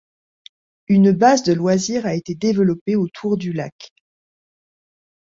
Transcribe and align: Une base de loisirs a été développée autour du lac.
Une 0.87 1.11
base 1.11 1.43
de 1.43 1.53
loisirs 1.53 2.07
a 2.07 2.15
été 2.15 2.33
développée 2.33 2.95
autour 2.95 3.37
du 3.37 3.53
lac. 3.53 3.93